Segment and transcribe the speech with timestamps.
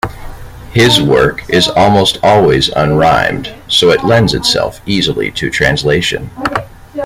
[0.71, 6.31] His work is almost always unrhymed, so lends itself easily to translation.